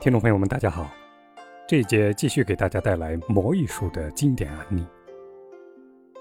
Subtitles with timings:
[0.00, 0.88] 听众朋友们，大家好！
[1.66, 4.86] 这一节继续给大家带来魔艺术的经典案例。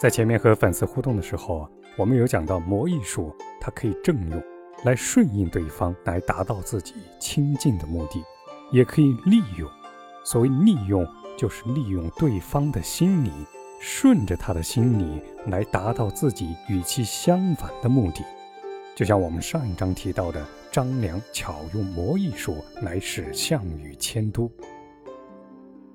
[0.00, 4.42] 在前面和粉丝互动的时候，我们有讲到魔艺术，它可以正用
[4.84, 8.22] 来顺应对方，来达到自己亲近的目的；
[8.72, 9.68] 也可以利用。
[10.24, 11.06] 所谓利用，
[11.36, 13.30] 就是利用对方的心理，
[13.80, 18.24] 顺着他的心理来达到自己与其相反的目的。
[18.96, 20.42] 就像我们上一章提到的。
[20.78, 24.48] 张良巧用魔艺术来使项羽迁都，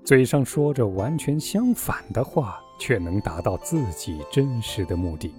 [0.04, 5.34] 嘴上说着完全相反的话，却能达到自己真实的目的。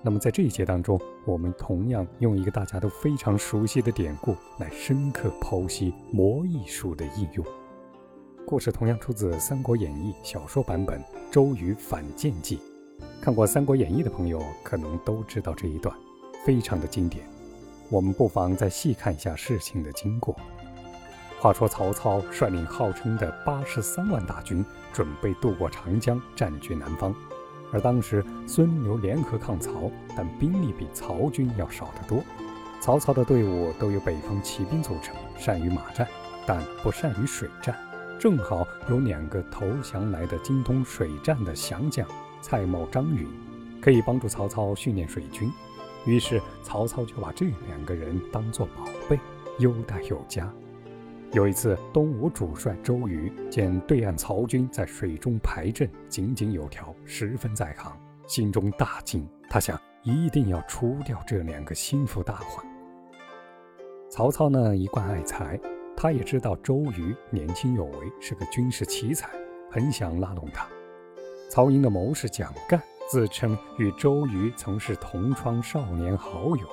[0.00, 7.44] 那么在这一节当中，我们同样用一个大家都非常熟悉的典故来深刻剖析魔艺术的应用。
[8.46, 10.98] 故事同样出自《三国演义》小说版本
[11.30, 12.56] 《周瑜反间计》，
[13.20, 15.94] 看过《三国演义》的朋友可能都知道这一段，
[16.42, 17.22] 非常的经典。
[17.90, 20.34] 我们不妨再细看一下事情的经过。
[21.40, 27.14] 话说曹操率领号称的八十三万大军，准备渡过长江，占据南方。
[27.72, 32.22] 而当时孙刘联合抗曹，但兵力比曹军要少得多。
[32.80, 36.06] 曹操的队伍都由北方骑兵组成，善于马战，
[36.46, 37.76] 但不善于水战。
[38.18, 42.06] 正好有两个投降来的精通水战的降将
[42.40, 43.26] 蔡瑁、张允，
[43.80, 45.50] 可以帮助曹操训练水军。
[46.06, 49.18] 于是曹操就把这两个人当作宝贝，
[49.58, 50.52] 优待有加。
[51.32, 59.28] 有一次，东吴主帅周瑜见对岸曹军在水中排阵，井井有条，十分在行，心中大惊。
[59.48, 62.66] 他想，一定要除掉这两个心腹大患。
[64.10, 65.60] 曹操呢，一贯爱才，
[65.96, 69.28] 他也知道周瑜年轻有为，是个军事奇才，
[69.70, 70.66] 很想拉拢他。
[71.48, 72.82] 曹营的谋士蒋干。
[73.10, 76.64] 自称与周瑜曾是同窗少年好友，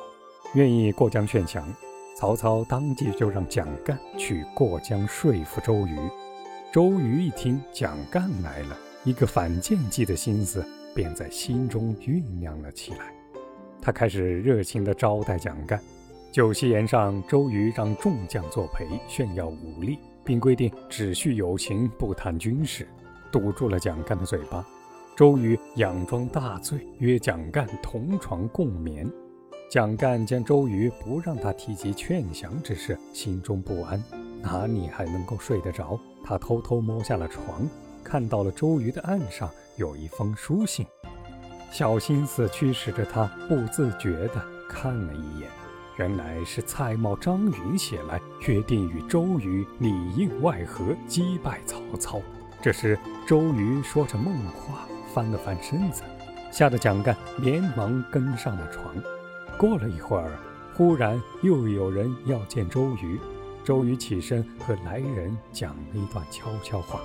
[0.53, 1.67] 愿意过江劝降。
[2.15, 5.97] 曹操当即就让蒋干去过江说服周瑜。
[6.71, 13.11] 周瑜一听蒋干来了，一个反间计的心思便在心中酝酿了起来。
[13.81, 15.81] 他开始热情地招待蒋干。
[16.31, 22.87] 酒席宴上，周瑜让众将作陪，炫耀武力，并规定只叙友情，不谈军事，
[23.31, 24.63] 堵住了蒋干的嘴巴。
[25.17, 29.11] 周瑜佯装大醉，约蒋干同床共眠。
[29.67, 33.99] 蒋干见周瑜不让他提及劝降之事，心中不安，
[34.43, 35.99] 哪里还能够睡得着？
[36.23, 37.67] 他偷偷摸下了床，
[38.03, 40.85] 看到了周瑜的案上有一封书信，
[41.71, 45.49] 小心思驱使着他不自觉地看了一眼，
[45.97, 52.21] 原来是蔡瑁、张允写来，约定与周瑜里应外合，击败曹操。
[52.61, 52.95] 这时
[53.25, 54.87] 周瑜说着梦话。
[55.17, 56.03] 翻了翻身子，
[56.51, 58.93] 吓得蒋干连忙跟上了床。
[59.57, 60.37] 过了一会儿，
[60.75, 63.19] 忽然又有人要见周瑜。
[63.63, 67.01] 周瑜起身和来人讲了一段悄悄话，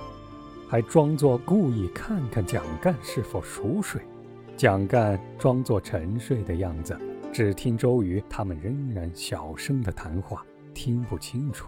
[0.69, 3.99] 还装作故意看看蒋干是否熟睡。
[4.55, 6.95] 蒋干装作沉睡的样子，
[7.33, 10.45] 只听周瑜他们仍然小声的谈话，
[10.75, 11.67] 听不清楚，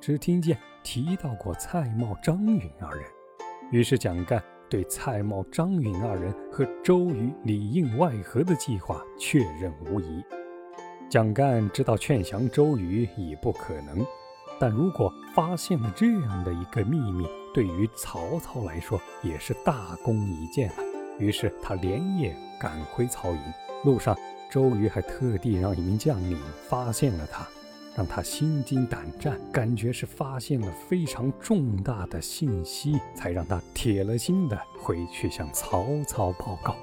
[0.00, 3.04] 只听见提到过蔡瑁、张允二人。
[3.70, 4.42] 于是蒋干。
[4.68, 10.24] 对蔡瑁、张允二人和周瑜里应外合的计划确认无疑。
[11.08, 14.04] 蒋干知道劝降周瑜已不可能，
[14.58, 20.76] 但如果发现了这样的一个秘密，对于曹操来说也是大功一件了。
[21.18, 23.40] 于是他连夜赶回曹营，
[23.84, 24.16] 路上
[24.50, 26.38] 周瑜还特地让一名将领
[26.68, 27.46] 发现了他。
[27.96, 36.76] 让他心惊胆战，感觉是发现了非常重大的信息，才让他铁了心的回去向曹操报告。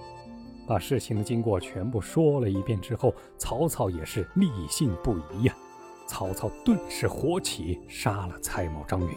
[0.65, 5.55] 把事情的经过全部说了一遍之后，曹操也是立信不疑呀。
[6.07, 9.15] 曹操顿时火起，杀了蔡瑁、张允。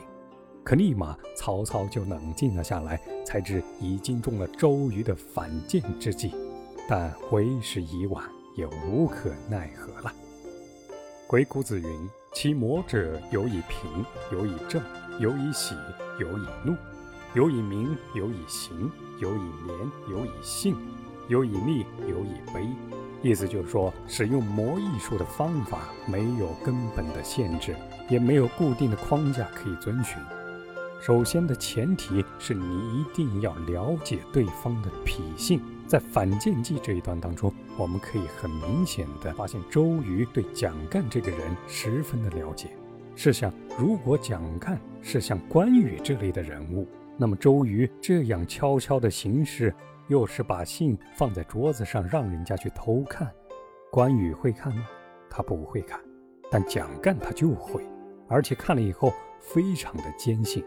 [0.62, 6.32] 可立马曹操就冷静了下来，才知已经中了周瑜的反间之计，
[6.88, 8.22] 但为时已晚，
[8.56, 10.12] 也无可奈何了。
[11.28, 14.80] 鬼谷子云：“其魔者，有以平，有以正，
[15.18, 15.74] 有以喜，
[16.20, 16.76] 有以怒，
[17.34, 20.76] 有以明，有以行，有以廉，有以信，
[21.26, 22.68] 有以利，有以悲。”
[23.22, 27.74] 意思就是说，使用魔艺术的方法没有根本的限制，
[28.08, 30.16] 也没有固定的框架可以遵循。
[31.02, 35.60] 首先的前提是你一定要了解对方的脾性。
[35.86, 42.70] 在反间计这一段当中，我们可以很明显的发现，周瑜对蒋干这个人十分的了解。
[43.14, 46.86] 试想，如果蒋干是像关羽这类的人物，
[47.16, 49.74] 那么周瑜这样悄悄的行事，
[50.08, 53.32] 又是把信放在桌子上让人家去偷看，
[53.90, 54.86] 关羽会看吗？
[55.30, 56.00] 他不会看，
[56.50, 57.82] 但蒋干他就会。
[58.28, 60.64] 而且看了以后非常的坚信，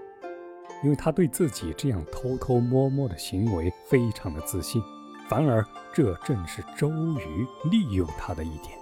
[0.81, 4.81] 因为他对自己这样偷偷摸摸的行为非常的自信，
[5.29, 8.77] 反而这正是周瑜利用他的一点。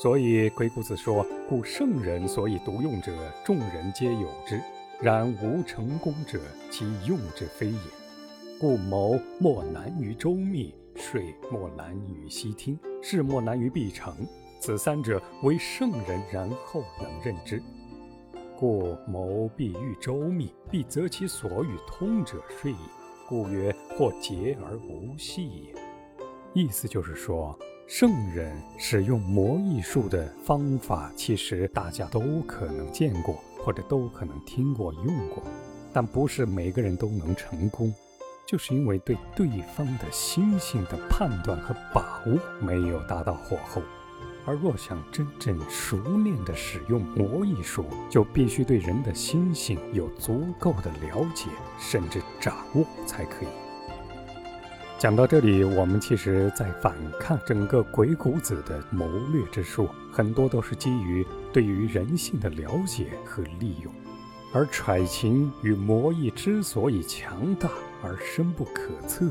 [0.00, 3.12] 所以鬼谷子说：“故圣人所以独用者，
[3.44, 4.60] 众人皆有之。
[5.00, 6.40] 然无成功者，
[6.70, 7.78] 其用之非也。
[8.60, 14.14] 故谋莫难于周密，睡莫难于悉听，事莫难于必成。
[14.60, 17.60] 此三者，为圣人然后能任之。
[18.56, 23.03] 故谋必欲周密，必择其所与通者说也。
[23.28, 25.74] 故曰：或结而无隙也。”
[26.54, 27.58] 意思就是说。
[27.86, 35.42] 圣人使用魔艺术的方法，其实大家都可能见过，或者都可能听过、用过，
[35.92, 37.92] 但不是每个人都能成功，
[38.46, 39.46] 就是因为对对
[39.76, 43.82] 方的心性的判断和把握没有达到火候。
[44.46, 51.48] 而若想真正熟练地使用魔艺术，就必须对人的心性有足够的了解，
[51.78, 53.48] 甚至掌握才可以。
[54.98, 63.92] 讲到这里，我们其实在反看整个鬼谷子的谋略之术，很多都是基于对于人性的了解和利用。
[64.52, 67.68] 而揣情与魔艺之所以强大
[68.02, 69.28] 而深不可测，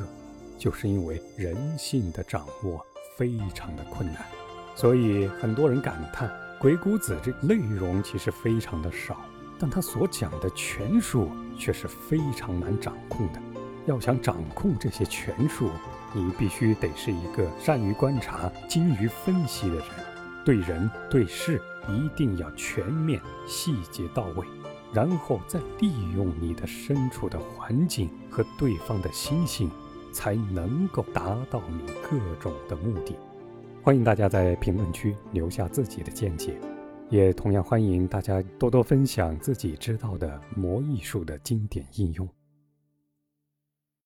[0.57, 2.86] 就是因为人性的掌握
[3.18, 4.43] 非常的困难。
[4.75, 9.22] 所以很多人感叹，鬼谷子这内容其实非常的少，
[9.60, 13.42] 但他所讲的权术却是非常难掌控的。
[13.86, 15.70] 要想掌控这些权术，
[16.14, 19.86] 你必须得是一个善于观察、精于分析的人，
[20.46, 24.48] 对人对事一定要全面、细节到位，
[24.94, 29.70] 然后再利用你的身处的环境和对方的心性，
[30.14, 33.16] 才能够达到你各种的目的。
[33.85, 36.57] 欢迎大家在评论区留下自己的见解，
[37.09, 42.25] 也同样欢迎大家多多分享自己知道的魔艺术的经典应用。